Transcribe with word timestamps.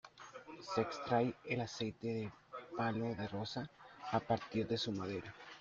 Se 0.73 0.81
extrae 0.81 1.35
el 1.45 1.61
"aceite 1.61 2.07
de 2.07 2.31
palo 2.75 3.13
de 3.13 3.27
rosa", 3.27 3.69
a 4.11 4.19
partir 4.19 4.67
de 4.67 4.75
su 4.79 4.91
madera. 4.91 5.31